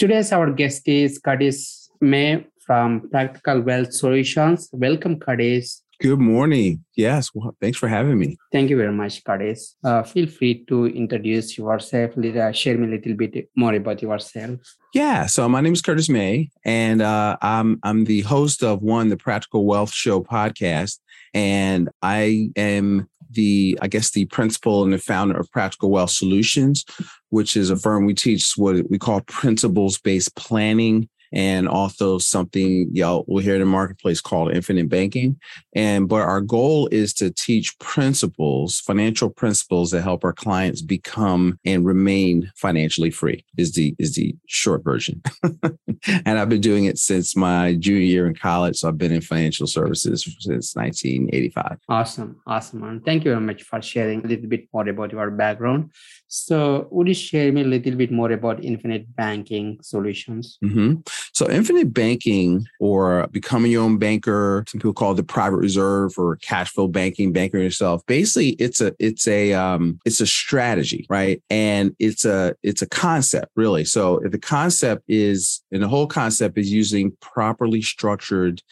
[0.00, 4.70] Today's our guest is Curtis May from Practical Wealth Solutions.
[4.72, 5.82] Welcome, Curtis.
[6.00, 6.82] Good morning.
[6.96, 8.38] Yes, well, thanks for having me.
[8.50, 9.76] Thank you very much, Curtis.
[9.84, 14.60] Uh, feel free to introduce yourself, uh, share me a little bit more about yourself.
[14.94, 19.10] Yeah, so my name is Curtis May, and uh, I'm I'm the host of one
[19.10, 20.98] the Practical Wealth Show podcast,
[21.34, 26.84] and I am the I guess the principal and the founder of Practical Wealth Solutions,
[27.28, 32.88] which is a firm we teach what we call principles based planning and also something
[32.92, 35.38] y'all will hear in the marketplace called infinite banking.
[35.74, 41.58] And but our goal is to teach principles, financial principles that help our clients become
[41.64, 43.44] and remain financially free.
[43.56, 45.22] Is the is the short version.
[46.06, 48.76] and I've been doing it since my junior year in college.
[48.76, 51.78] So I've been in financial services since 1985.
[51.88, 53.00] Awesome, awesome, man.
[53.00, 55.92] Thank you very much for sharing a little bit more about your background.
[56.32, 60.58] So, would you share me a little bit more about infinite banking solutions?
[60.62, 61.00] Mm-hmm.
[61.32, 66.16] So infinite banking or becoming your own banker, some people call it the private reserve
[66.16, 68.06] or cash flow banking, banking yourself.
[68.06, 71.42] Basically, it's a it's a um it's a strategy, right?
[71.50, 73.84] And it's a it's a concept, really.
[73.84, 78.62] So the concept is and the whole concept is using properly structured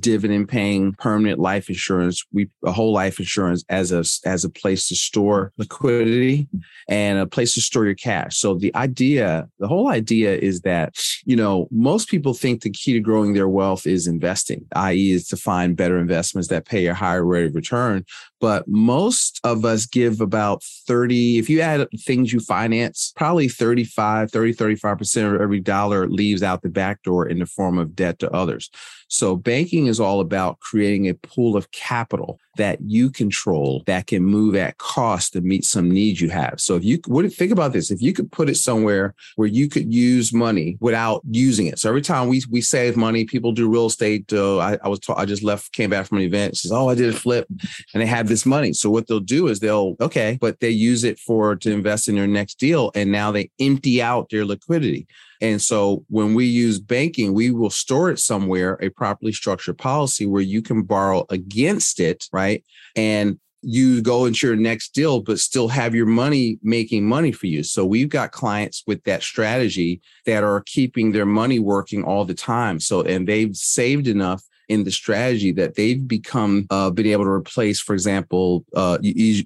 [0.00, 4.88] dividend paying permanent life insurance, we a whole life insurance as a as a place
[4.88, 6.48] to store liquidity
[6.88, 8.36] and a place to store your cash.
[8.36, 12.92] So the idea, the whole idea is that, you know, most people think the key
[12.94, 16.94] to growing their wealth is investing, i.e., is to find better investments that pay a
[16.94, 18.04] higher rate of return
[18.40, 24.30] but most of us give about 30 if you add things you finance probably 35
[24.30, 28.18] 30 35% of every dollar leaves out the back door in the form of debt
[28.18, 28.70] to others
[29.08, 34.22] so banking is all about creating a pool of capital that you control that can
[34.22, 36.60] move at cost to meet some needs you have.
[36.60, 39.68] So if you would think about this, if you could put it somewhere where you
[39.68, 41.78] could use money without using it.
[41.78, 44.32] So every time we we save money, people do real estate.
[44.32, 46.56] Uh, I, I was ta- I just left, came back from an event.
[46.56, 47.46] Says, oh, I did a flip,
[47.92, 48.72] and they have this money.
[48.72, 52.14] So what they'll do is they'll okay, but they use it for to invest in
[52.14, 55.06] their next deal, and now they empty out their liquidity.
[55.40, 60.24] And so when we use banking, we will store it somewhere, a properly structured policy
[60.24, 62.45] where you can borrow against it, right?
[62.94, 67.46] And you go into your next deal, but still have your money making money for
[67.46, 67.62] you.
[67.62, 72.34] So we've got clients with that strategy that are keeping their money working all the
[72.34, 72.78] time.
[72.78, 77.30] So, and they've saved enough in the strategy that they've become uh, been able to
[77.30, 78.98] replace, for example, uh,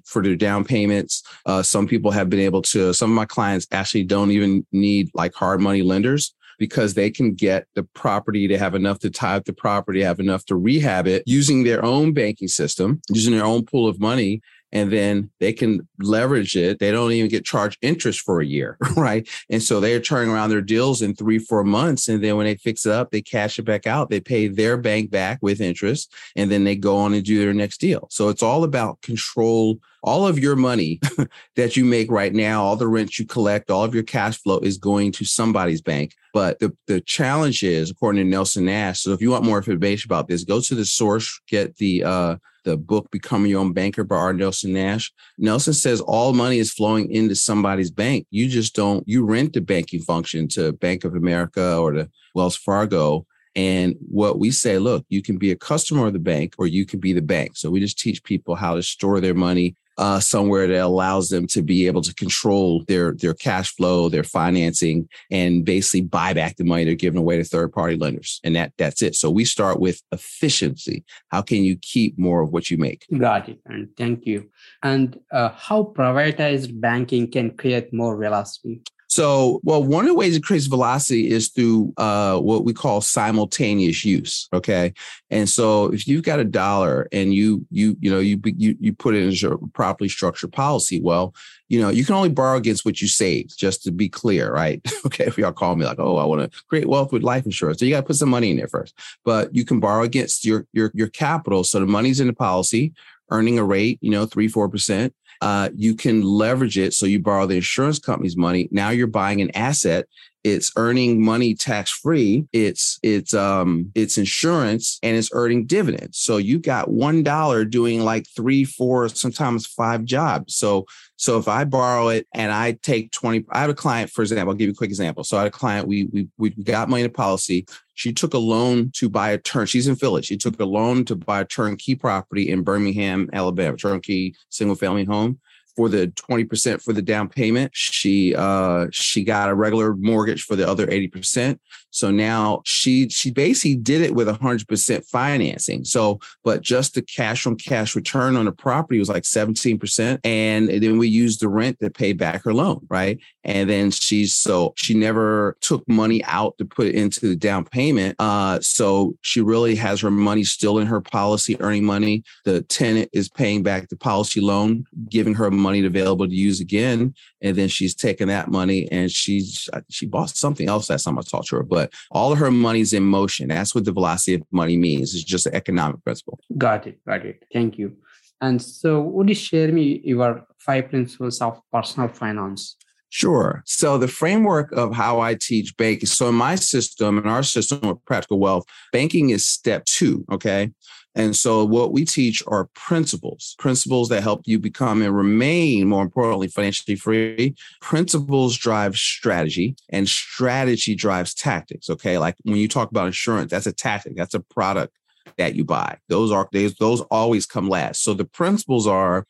[0.05, 1.23] for their down payments.
[1.45, 2.93] Uh, some people have been able to.
[2.93, 7.33] Some of my clients actually don't even need like hard money lenders because they can
[7.33, 11.07] get the property to have enough to tie up the property, have enough to rehab
[11.07, 15.53] it using their own banking system, using their own pool of money and then they
[15.53, 16.79] can leverage it.
[16.79, 19.27] They don't even get charged interest for a year, right?
[19.49, 22.07] And so they're turning around their deals in three, four months.
[22.07, 24.09] And then when they fix it up, they cash it back out.
[24.09, 27.53] They pay their bank back with interest, and then they go on and do their
[27.53, 28.07] next deal.
[28.11, 29.79] So it's all about control.
[30.03, 30.99] All of your money
[31.55, 34.57] that you make right now, all the rent you collect, all of your cash flow
[34.57, 36.15] is going to somebody's bank.
[36.33, 40.07] But the, the challenge is, according to Nelson Nash, so if you want more information
[40.07, 44.03] about this, go to the source, get the uh, the book Becoming Your Own Banker
[44.03, 44.33] by R.
[44.33, 45.11] Nelson Nash.
[45.37, 48.27] Nelson says all money is flowing into somebody's bank.
[48.29, 52.55] You just don't, you rent the banking function to Bank of America or to Wells
[52.55, 53.25] Fargo.
[53.55, 56.85] And what we say, look, you can be a customer of the bank or you
[56.85, 57.51] can be the bank.
[57.55, 61.47] So we just teach people how to store their money uh, somewhere that allows them
[61.47, 66.55] to be able to control their their cash flow, their financing, and basically buy back
[66.55, 68.39] the money they're giving away to third party lenders.
[68.43, 69.15] And that that's it.
[69.15, 71.03] So we start with efficiency.
[71.29, 73.05] How can you keep more of what you make?
[73.15, 73.59] Got it.
[73.65, 74.49] And thank you.
[74.83, 78.81] And uh, how privatized banking can create more velocity?
[79.11, 83.01] So, well, one of the ways it creates velocity is through uh, what we call
[83.01, 84.47] simultaneous use.
[84.53, 84.93] Okay,
[85.29, 88.93] and so if you've got a dollar and you you you know you you you
[88.93, 91.35] put it in a properly structured policy, well,
[91.67, 93.49] you know you can only borrow against what you save.
[93.49, 94.81] Just to be clear, right?
[95.05, 97.79] okay, if y'all call me like, oh, I want to create wealth with life insurance,
[97.79, 98.97] so you got to put some money in there first.
[99.25, 102.93] But you can borrow against your your your capital, so the money's in the policy,
[103.29, 106.93] earning a rate, you know, three four percent uh, you can leverage it.
[106.93, 108.67] So you borrow the insurance company's money.
[108.71, 110.07] Now you're buying an asset
[110.43, 116.17] it's earning money tax free, it's it's um it's insurance and it's earning dividends.
[116.19, 120.55] So you got one dollar doing like three, four, sometimes five jobs.
[120.55, 120.85] So
[121.17, 124.49] so if I borrow it and I take 20, I have a client, for example,
[124.49, 125.23] I'll give you a quick example.
[125.23, 127.67] So I had a client, we we we got money in a policy.
[127.93, 129.67] She took a loan to buy a turn.
[129.67, 130.23] She's in Philly.
[130.23, 135.03] She took a loan to buy a turnkey property in Birmingham, Alabama, turnkey single family
[135.03, 135.39] home
[135.75, 137.71] for the 20% for the down payment.
[137.73, 141.59] She uh she got a regular mortgage for the other 80%.
[141.91, 145.83] So now she she basically did it with 100% financing.
[145.85, 150.69] So but just the cash on cash return on the property was like 17% and
[150.69, 153.19] then we used the rent to pay back her loan, right?
[153.43, 157.65] And then she's so she never took money out to put it into the down
[157.65, 158.15] payment.
[158.19, 162.23] Uh so she really has her money still in her policy earning money.
[162.45, 167.13] The tenant is paying back the policy loan, giving her money available to use again.
[167.41, 171.17] And then she's taken that money and she's uh, she bought something else that time
[171.17, 171.63] I talked to her.
[171.63, 173.49] But all of her money's in motion.
[173.49, 175.13] That's what the velocity of money means.
[175.13, 176.39] It's just an economic principle.
[176.57, 176.99] Got it.
[177.05, 177.43] Got it.
[177.53, 177.97] Thank you.
[178.41, 182.75] And so would you share me your five principles of personal finance?
[183.13, 183.61] Sure.
[183.65, 186.07] So the framework of how I teach banking.
[186.07, 188.63] So in my system, in our system of practical wealth,
[188.93, 190.23] banking is step two.
[190.31, 190.71] Okay.
[191.13, 196.03] And so what we teach are principles, principles that help you become and remain, more
[196.03, 197.53] importantly, financially free.
[197.81, 201.89] Principles drive strategy and strategy drives tactics.
[201.89, 202.17] Okay.
[202.17, 204.95] Like when you talk about insurance, that's a tactic, that's a product
[205.37, 205.97] that you buy.
[206.07, 206.47] Those are
[206.79, 208.03] those always come last.
[208.03, 209.27] So the principles are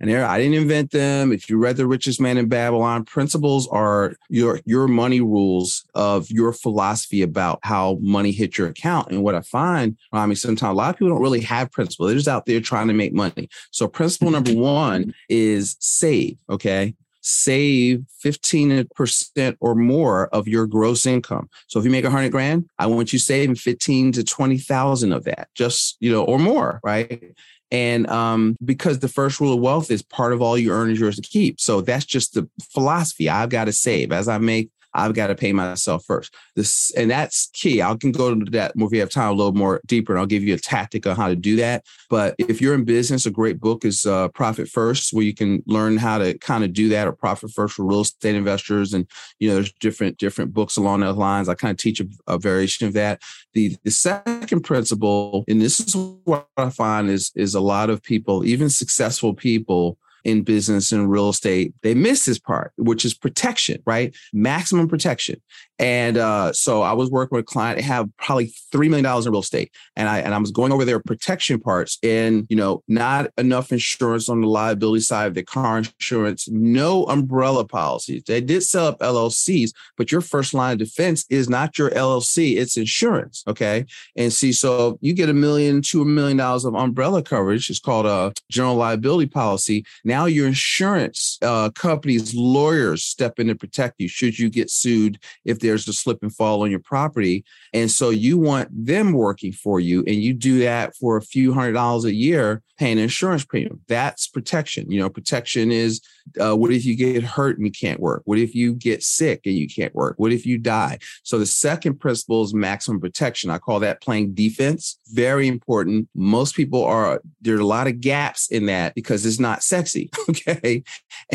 [0.00, 1.32] and there, I didn't invent them.
[1.32, 6.30] If you read The Richest Man in Babylon, principles are your your money rules of
[6.30, 9.10] your philosophy about how money hits your account.
[9.10, 12.08] And what I find, I mean, sometimes a lot of people don't really have principles.
[12.08, 13.48] They're just out there trying to make money.
[13.70, 16.38] So principle number one is save.
[16.50, 16.94] Okay
[17.26, 21.48] save 15% or more of your gross income.
[21.68, 25.24] So if you make a hundred grand, I want you saving 15 to 20,000 of
[25.24, 27.34] that, just, you know, or more, right?
[27.74, 31.00] And um, because the first rule of wealth is part of all you earn is
[31.00, 31.58] yours to keep.
[31.58, 33.28] So that's just the philosophy.
[33.28, 36.34] I've got to save as I make I've got to pay myself first.
[36.54, 37.82] This and that's key.
[37.82, 40.20] I can go into that more if you have time a little more deeper, and
[40.20, 41.84] I'll give you a tactic on how to do that.
[42.08, 45.62] But if you're in business, a great book is uh, Profit First, where you can
[45.66, 48.94] learn how to kind of do that, or Profit First for real estate investors.
[48.94, 49.06] And
[49.40, 51.48] you know, there's different different books along those lines.
[51.48, 53.20] I kind of teach a, a variation of that.
[53.52, 58.02] The the second principle, and this is what I find is is a lot of
[58.02, 63.14] people, even successful people in business and real estate, they miss this part, which is
[63.14, 64.14] protection, right?
[64.32, 65.40] Maximum protection.
[65.78, 69.40] And uh, so I was working with a client, have probably $3 million in real
[69.40, 69.72] estate.
[69.96, 73.72] And I, and I was going over their protection parts and, you know, not enough
[73.72, 78.22] insurance on the liability side of the car insurance, no umbrella policies.
[78.26, 82.56] They did sell up LLCs, but your first line of defense is not your LLC,
[82.56, 83.42] it's insurance.
[83.48, 83.86] Okay.
[84.16, 87.68] And see, so you get a million, two million dollars of umbrella coverage.
[87.68, 89.84] It's called a general liability policy.
[90.04, 95.18] Now your insurance uh, company's lawyers step in to protect you should you get sued
[95.44, 97.44] if there's a slip and fall on your property.
[97.72, 101.52] And so you want them working for you, and you do that for a few
[101.52, 103.80] hundred dollars a year paying insurance premium.
[103.88, 104.90] That's protection.
[104.90, 106.00] You know, protection is
[106.40, 108.22] uh, what if you get hurt and you can't work?
[108.24, 110.14] What if you get sick and you can't work?
[110.18, 110.98] What if you die?
[111.22, 113.50] So the second principle is maximum protection.
[113.50, 114.98] I call that playing defense.
[115.12, 116.08] Very important.
[116.14, 120.10] Most people are, there are a lot of gaps in that because it's not sexy.
[120.34, 120.82] Okay.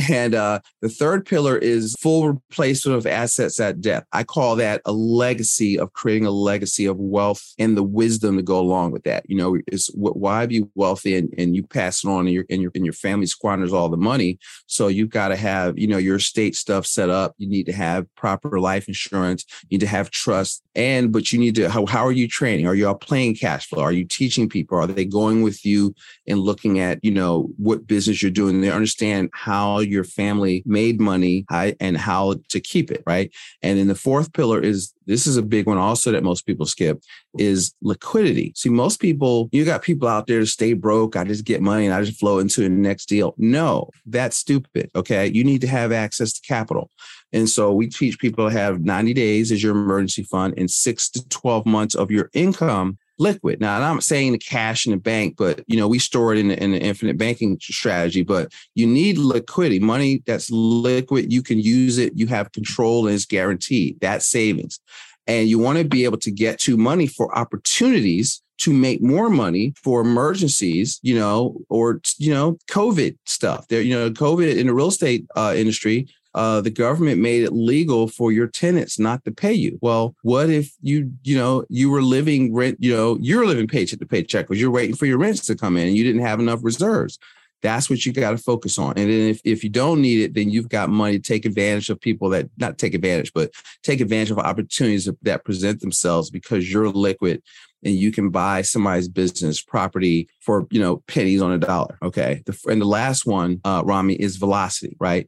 [0.10, 4.04] And uh, the third pillar is full replacement of assets at death.
[4.12, 8.44] I call that a legacy of creating a legacy of wealth and the wisdom to
[8.44, 9.24] go along with that.
[9.30, 12.62] You know, is why be wealthy and, and you pass it on and your, and
[12.62, 14.38] your, and your family squanders all the money.
[14.66, 17.34] So you've got to have, you know, your estate stuff set up.
[17.38, 19.46] You need to have proper life insurance.
[19.64, 20.64] You need to have trust.
[20.76, 22.68] And, but you need to, how, how are you training?
[22.68, 23.84] Are you all playing cash flow?
[23.84, 24.78] Are you teaching people?
[24.78, 25.94] Are they going with you
[26.28, 28.62] and looking at, you know, what business you're doing?
[28.62, 33.04] They understand how your family made money and how to keep it.
[33.06, 33.32] Right.
[33.62, 36.68] And then the fourth pillar is this is a big one also that most people
[36.68, 37.02] skip
[37.38, 38.54] is liquidity.
[38.56, 41.16] See, most people, you got people out there to stay broke.
[41.16, 43.34] I just get money and I just flow into the next deal.
[43.38, 44.69] No, that's stupid.
[44.96, 45.28] Okay.
[45.28, 46.90] You need to have access to capital.
[47.32, 51.10] And so we teach people to have 90 days as your emergency fund and six
[51.12, 53.60] to 12 months of your income liquid.
[53.60, 56.52] Now, I'm saying the cash in the bank, but you know, we store it in
[56.52, 61.32] in the infinite banking strategy, but you need liquidity, money that's liquid.
[61.32, 62.14] You can use it.
[62.16, 64.00] You have control and it's guaranteed.
[64.00, 64.80] that savings.
[65.28, 69.30] And you want to be able to get to money for opportunities to make more
[69.30, 73.68] money for emergencies, you know, or you know, COVID stuff.
[73.68, 77.54] There, you know, COVID in the real estate uh, industry, uh, the government made it
[77.54, 79.80] legal for your tenants not to pay you.
[79.82, 84.00] Well, what if you, you know, you were living rent, you know, you're living paycheck
[84.00, 86.40] to paycheck because you're waiting for your rents to come in and you didn't have
[86.40, 87.18] enough reserves.
[87.62, 88.92] That's what you got to focus on.
[88.92, 91.90] And then if, if you don't need it, then you've got money to take advantage
[91.90, 93.52] of people that not take advantage, but
[93.84, 97.42] take advantage of opportunities that present themselves because you're liquid
[97.84, 101.98] and you can buy somebody's business property for you know pennies on a dollar.
[102.02, 102.44] Okay.
[102.46, 105.28] The, and the last one, uh, Rami, is velocity, right?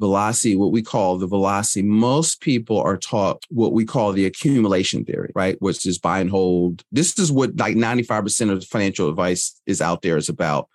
[0.00, 1.82] velocity, what we call the velocity.
[1.82, 5.60] Most people are taught what we call the accumulation theory, right?
[5.60, 6.82] Which is buy and hold.
[6.90, 10.68] This is what like 95% of financial advice is out there is about.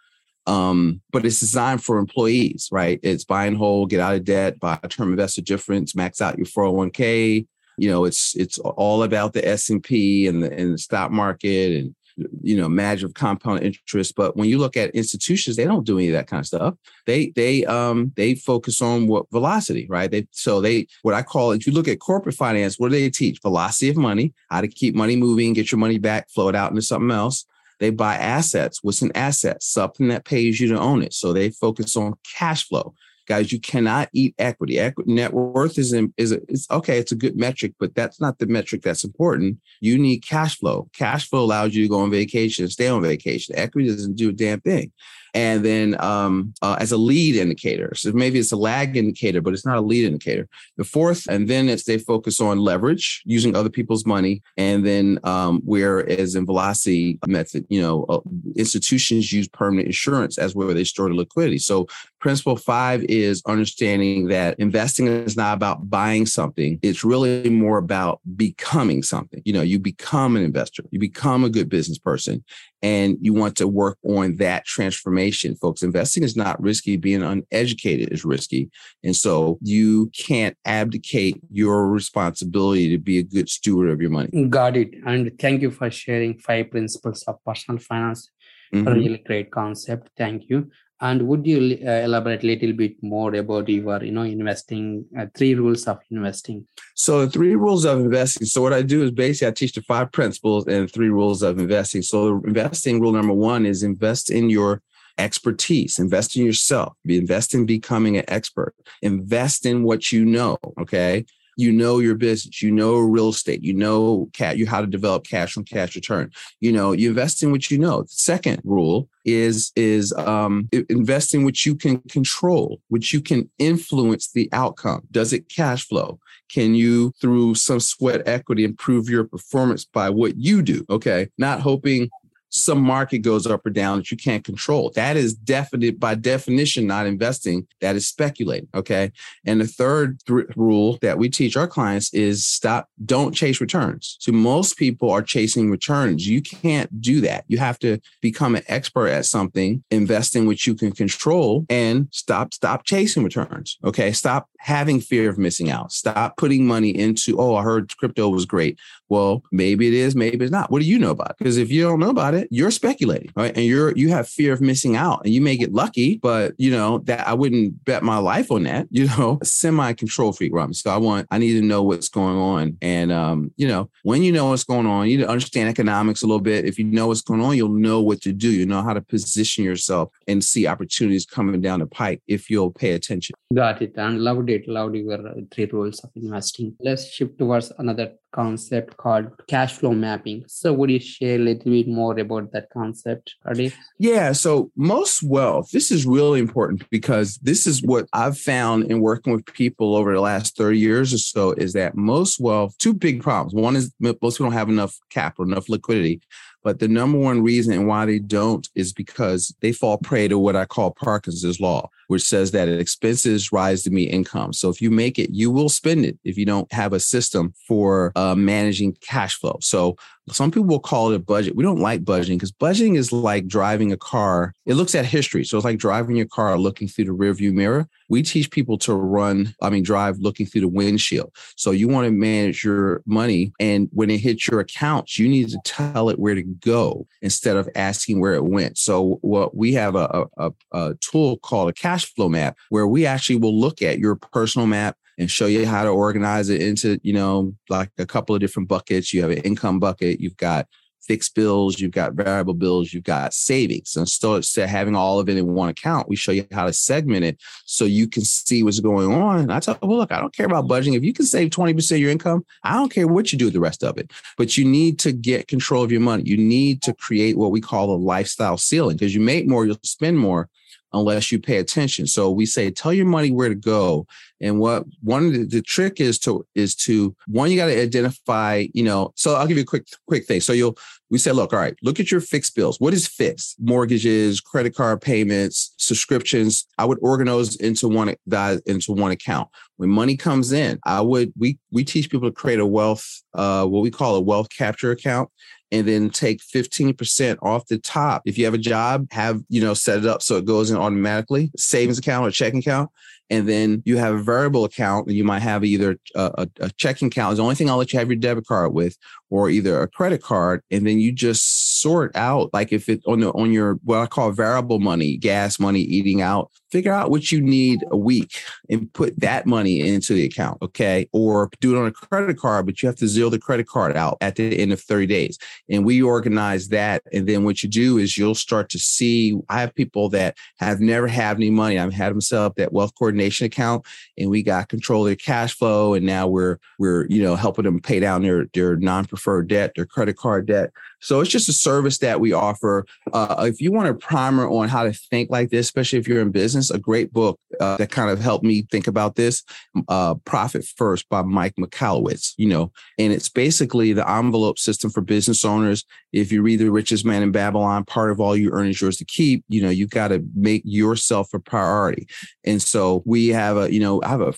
[0.48, 3.00] Um, but it's designed for employees, right?
[3.02, 6.38] It's buy and hold, get out of debt, buy a term investor difference, max out
[6.38, 7.48] your 401k.
[7.78, 11.12] You know, it's it's all about the S and P and the and the stock
[11.12, 11.96] market and
[12.42, 14.16] you know magic of compound interest.
[14.16, 16.76] But when you look at institutions they don't do any of that kind of stuff.
[17.06, 20.10] They they um they focus on what velocity right?
[20.10, 23.10] They so they what i call if you look at corporate finance what do they
[23.10, 23.42] teach?
[23.42, 26.72] Velocity of money how to keep money moving get your money back flow it out
[26.72, 27.46] into something else.
[27.80, 28.82] They buy assets.
[28.82, 29.62] What's an asset?
[29.62, 31.14] Something that pays you to own it.
[31.14, 32.94] So they focus on cash flow
[33.28, 34.80] guys you cannot eat equity.
[34.80, 38.82] Equity net worth is is okay it's a good metric but that's not the metric
[38.82, 39.58] that's important.
[39.82, 40.90] You need cash flow.
[40.94, 43.56] Cash flow allows you to go on vacation stay on vacation.
[43.58, 44.92] Equity doesn't do a damn thing
[45.36, 47.94] and then um, uh, as a lead indicator.
[47.94, 50.48] So maybe it's a lag indicator, but it's not a lead indicator.
[50.78, 55.20] The fourth, and then it's they focus on leverage using other people's money, and then
[55.26, 58.22] um, whereas in velocity method, you know, uh,
[58.56, 61.58] institutions use permanent insurance as where they store the liquidity.
[61.60, 61.88] So
[62.20, 68.22] principle five is understanding that investing is not about buying something; it's really more about
[68.38, 69.42] becoming something.
[69.44, 72.42] You know, you become an investor, you become a good business person,
[72.86, 75.82] and you want to work on that transformation folks.
[75.82, 76.98] Investing is not risky.
[76.98, 78.70] Being uneducated is risky.
[79.04, 84.46] And so you can't abdicate your responsibility to be a good steward of your money.
[84.46, 84.92] Got it.
[85.04, 88.30] And thank you for sharing five principles of personal finance.
[88.74, 88.88] Mm-hmm.
[88.88, 90.10] a really great concept.
[90.18, 90.72] Thank you
[91.02, 95.26] and would you uh, elaborate a little bit more about your, you know, investing uh,
[95.36, 96.66] three rules of investing?
[96.96, 98.48] So three rules of investing.
[98.48, 101.60] So what I do is basically I teach the five principles and three rules of
[101.60, 102.02] investing.
[102.02, 104.82] So investing rule number one is invest in your
[105.18, 110.58] expertise, invest in yourself, invest in becoming an expert, invest in what you know.
[110.80, 111.26] Okay
[111.56, 115.26] you know your business, you know real estate, you know cat, you how to develop
[115.26, 116.32] cash on cash return.
[116.60, 118.04] You know, you invest in what you know.
[118.04, 123.50] The second rule is is um, invest in what you can control, which you can
[123.58, 125.02] influence the outcome.
[125.12, 126.20] Does it cash flow?
[126.50, 130.86] Can you, through some sweat equity, improve your performance by what you do?
[130.90, 132.10] Okay, not hoping
[132.56, 134.92] some market goes up or down that you can't control.
[134.96, 137.68] That is definite by definition not investing.
[137.82, 138.70] That is speculating.
[138.74, 139.12] Okay.
[139.46, 144.16] And the third th- rule that we teach our clients is stop, don't chase returns.
[144.20, 146.28] So most people are chasing returns.
[146.28, 147.44] You can't do that.
[147.48, 152.08] You have to become an expert at something, invest in which you can control and
[152.12, 153.78] stop, stop chasing returns.
[153.84, 154.14] Okay.
[154.14, 155.92] Stop having fear of missing out.
[155.92, 158.80] Stop putting money into, oh, I heard crypto was great.
[159.10, 160.72] Well, maybe it is, maybe it's not.
[160.72, 161.38] What do you know about it?
[161.38, 163.56] Because if you don't know about it, you're speculating, right?
[163.56, 166.72] And you're you have fear of missing out and you may get lucky, but you
[166.72, 170.74] know, that I wouldn't bet my life on that, you know, semi-control freak, Robbie.
[170.74, 172.78] So I want I need to know what's going on.
[172.82, 176.24] And um, you know, when you know what's going on, you need to understand economics
[176.24, 176.66] a little bit.
[176.66, 178.50] If you know what's going on, you'll know what to do.
[178.50, 182.72] You know how to position yourself and see opportunities coming down the pike if you'll
[182.72, 183.36] pay attention.
[183.54, 183.94] Got it.
[183.98, 184.68] And loved it.
[184.68, 186.76] Loved your uh, three rules of investing.
[186.80, 190.44] Let's shift towards another concept called cash flow mapping.
[190.48, 193.74] So, would you share a little bit more about that concept, Adi?
[193.98, 194.34] Yeah.
[194.34, 199.34] So, most wealth, this is really important because this is what I've found in working
[199.34, 203.24] with people over the last 30 years or so is that most wealth, two big
[203.24, 203.54] problems.
[203.54, 206.22] One is most people don't have enough capital, enough liquidity.
[206.66, 210.56] But the number one reason why they don't is because they fall prey to what
[210.56, 214.54] I call Parkinson's law, which says that expenses rise to meet income.
[214.54, 217.54] So if you make it, you will spend it if you don't have a system
[217.68, 219.58] for uh, managing cash flow.
[219.62, 219.96] So
[220.32, 221.56] some people will call it a budget.
[221.56, 224.54] We don't like budgeting because budgeting is like driving a car.
[224.66, 225.44] It looks at history.
[225.44, 227.88] So it's like driving your car looking through the rearview mirror.
[228.10, 231.32] We teach people to run, I mean, drive looking through the windshield.
[231.56, 233.54] So you want to manage your money.
[233.60, 237.56] And when it hits your accounts, you need to tell it where to go instead
[237.56, 238.80] of asking where it went.
[238.80, 243.06] So what we have a, a, a tool called a cash flow map where we
[243.06, 247.00] actually will look at your personal map and show you how to organize it into,
[247.04, 249.14] you know, like a couple of different buckets.
[249.14, 250.68] You have an income bucket, you've got
[251.06, 253.96] fixed bills, you've got variable bills, you've got savings.
[253.96, 256.66] And so instead of having all of it in one account, we show you how
[256.66, 259.40] to segment it so you can see what's going on.
[259.40, 260.96] And I tell well, look, I don't care about budgeting.
[260.96, 263.54] If you can save 20% of your income, I don't care what you do with
[263.54, 264.12] the rest of it.
[264.38, 266.24] But you need to get control of your money.
[266.24, 269.78] You need to create what we call a lifestyle ceiling because you make more, you'll
[269.84, 270.50] spend more
[270.96, 272.08] unless you pay attention.
[272.08, 274.08] So we say, tell your money where to go.
[274.42, 277.82] And what one of the, the trick is to is to one, you got to
[277.82, 280.42] identify, you know, so I'll give you a quick, quick thing.
[280.42, 280.78] So you'll
[281.10, 282.80] we say, look, all right, look at your fixed bills.
[282.80, 283.56] What is fixed?
[283.60, 286.68] Mortgages, credit card payments, subscriptions.
[286.78, 289.50] I would organize into one that into one account.
[289.78, 293.66] When money comes in, I would we we teach people to create a wealth, uh,
[293.66, 295.30] what we call a wealth capture account
[295.72, 298.22] and then take 15% off the top.
[298.26, 300.78] If you have a job, have, you know, set it up so it goes in
[300.78, 302.90] automatically, savings account or checking account.
[303.30, 307.08] And then you have a variable account and you might have either a, a, checking
[307.08, 308.98] account is the only thing I'll let you have your debit card with,
[309.32, 310.62] or either a credit card.
[310.70, 314.06] And then you just sort out like if it on the on your what I
[314.06, 318.40] call variable money, gas money, eating out, figure out what you need a week
[318.70, 320.62] and put that money into the account.
[320.62, 321.08] Okay.
[321.12, 323.98] Or do it on a credit card, but you have to zero the credit card
[323.98, 325.38] out at the end of 30 days.
[325.70, 327.02] And we organize that.
[327.12, 330.80] And then what you do is you'll start to see I have people that have
[330.80, 331.80] never had any money.
[331.80, 333.86] I've had them set up that wealth coordination coordination account
[334.18, 337.64] and we got control of their cash flow and now we're we're you know helping
[337.64, 341.54] them pay down their their non-preferred debt their credit card debt so it's just a
[341.54, 342.86] service that we offer.
[343.14, 346.22] Uh, if you want a primer on how to think like this especially if you're
[346.22, 349.44] in business a great book uh, that kind of helped me think about this
[349.88, 355.02] uh, profit first by mike Michalowicz, you know and it's basically the envelope system for
[355.02, 355.84] business owners.
[356.14, 358.98] If you read the richest man in babylon part of all you earn is yours
[358.98, 362.08] to keep you know you got to make yourself a priority.
[362.44, 364.34] And so we have a, you know, I have a,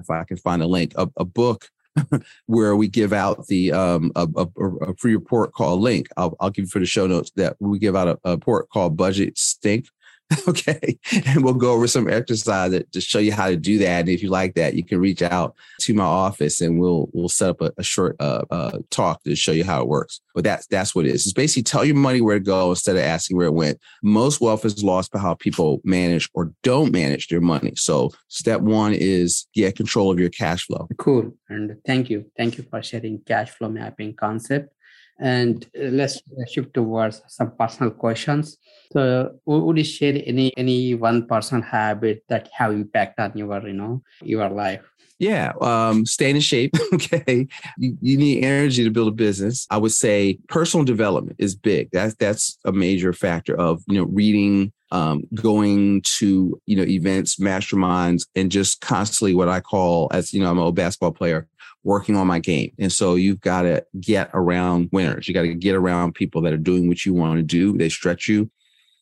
[0.00, 1.68] if I can find a link, a, a book
[2.46, 4.46] where we give out the um a, a,
[4.82, 6.08] a, free report called link.
[6.16, 8.68] I'll, I'll give you for the show notes that we give out a, a report
[8.70, 9.86] called budget stink
[10.48, 14.08] okay and we'll go over some exercise to show you how to do that and
[14.08, 17.50] if you like that you can reach out to my office and we'll we'll set
[17.50, 20.20] up a, a short uh, uh, talk to show you how it works.
[20.34, 21.26] But that's that's what it is.
[21.26, 23.78] It's basically tell your money where to go instead of asking where it went.
[24.02, 27.74] Most wealth is lost by how people manage or don't manage their money.
[27.76, 30.88] So step one is get control of your cash flow.
[30.98, 32.30] Cool and thank you.
[32.36, 34.74] Thank you for sharing cash flow mapping concept
[35.20, 38.56] and uh, let's shift towards some personal questions
[38.92, 43.74] so would you share any any one personal habit that have impact on your you
[43.74, 46.74] know your life yeah, um, staying in shape.
[46.94, 47.46] Okay,
[47.78, 49.66] you, you, need energy to build a business.
[49.70, 51.88] I would say personal development is big.
[51.92, 57.36] That's that's a major factor of you know reading, um, going to you know events,
[57.36, 61.46] masterminds, and just constantly what I call as you know I'm a basketball player
[61.82, 62.72] working on my game.
[62.78, 65.26] And so you've got to get around winners.
[65.26, 67.76] You got to get around people that are doing what you want to do.
[67.76, 68.50] They stretch you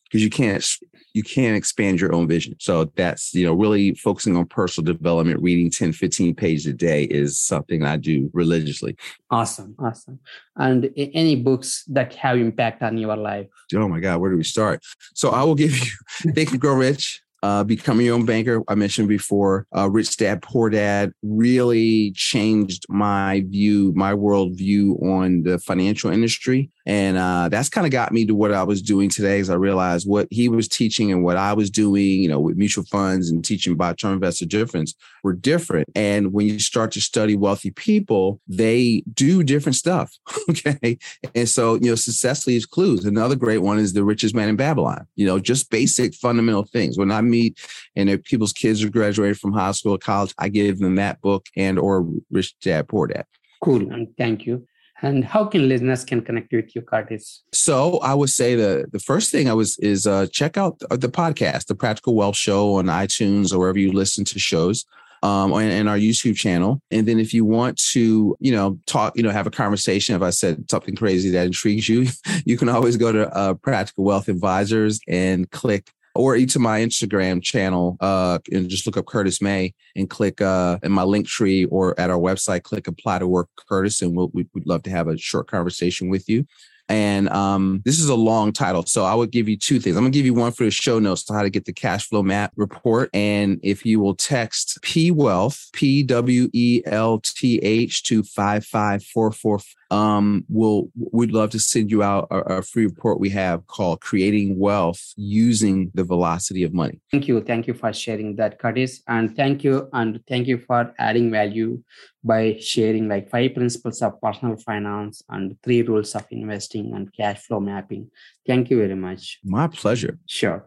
[0.05, 0.65] because you can't
[1.13, 2.55] you can't expand your own vision.
[2.59, 7.05] So that's, you know, really focusing on personal development, reading 10, 15 pages a day
[7.05, 8.95] is something I do religiously.
[9.31, 9.75] Awesome.
[9.79, 10.19] Awesome.
[10.55, 13.47] And any books that have impact on your life?
[13.73, 14.83] Oh my God, where do we start?
[15.15, 15.91] So I will give you
[16.33, 18.63] Think and Grow Rich uh, becoming your own banker.
[18.67, 25.43] I mentioned before, uh, Rich Dad Poor Dad really changed my view, my worldview on
[25.43, 26.69] the financial industry.
[26.85, 29.55] And uh, that's kind of got me to what I was doing today as I
[29.55, 33.29] realized what he was teaching and what I was doing, you know, with mutual funds
[33.29, 35.87] and teaching about term investor difference were different.
[35.95, 40.11] And when you start to study wealthy people, they do different stuff.
[40.49, 40.97] okay.
[41.35, 43.05] And so, you know, success leaves clues.
[43.05, 46.97] Another great one is The Richest Man in Babylon, you know, just basic fundamental things.
[46.97, 47.59] When I meet
[47.95, 51.21] and if people's kids are graduated from high school or college, I give them that
[51.21, 53.25] book and or Rich Dad Poor Dad.
[53.61, 53.91] Cool.
[53.91, 54.65] And thank you.
[55.01, 57.43] And how can listeners can connect with you, Curtis?
[57.53, 61.09] So I would say the the first thing I was is uh, check out the
[61.09, 64.85] podcast, the Practical Wealth Show on iTunes or wherever you listen to shows.
[65.21, 66.81] Um, and, and, our YouTube channel.
[66.91, 70.21] And then if you want to, you know, talk, you know, have a conversation, if
[70.21, 72.07] I said something crazy that intrigues you,
[72.45, 75.89] you can always go to uh, Practical Wealth Advisors and click
[76.19, 80.77] or to my Instagram channel uh, and just look up Curtis May and click uh,
[80.83, 84.29] in my link tree or at our website, click apply to work Curtis, and we'll,
[84.33, 86.45] we'd love to have a short conversation with you.
[86.89, 88.83] And um, this is a long title.
[88.85, 89.95] So I would give you two things.
[89.95, 91.71] I'm going to give you one for the show notes to how to get the
[91.71, 93.11] cash flow map report.
[93.13, 99.78] And if you will text P Wealth, P W E L T H to 55444
[99.91, 104.01] um, we'll we'd love to send you out a, a free report we have called
[104.01, 109.01] "Creating Wealth Using the Velocity of Money." Thank you, thank you for sharing that, Curtis,
[109.07, 111.81] and thank you, and thank you for adding value
[112.23, 117.39] by sharing like five principles of personal finance and three rules of investing and cash
[117.39, 118.09] flow mapping.
[118.45, 119.39] Thank you very much.
[119.43, 120.19] My pleasure.
[120.25, 120.65] Sure.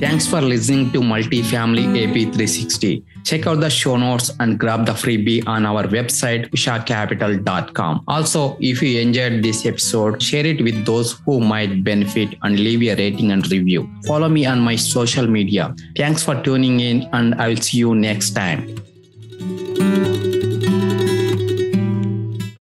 [0.00, 3.04] Thanks for listening to Multifamily AP 360.
[3.22, 8.04] Check out the show notes and grab the freebie on our website, ushacapital.com.
[8.08, 12.80] Also, if you enjoyed this episode, share it with those who might benefit and leave
[12.82, 13.90] a rating and review.
[14.06, 15.74] Follow me on my social media.
[15.96, 18.89] Thanks for tuning in, and I will see you next time.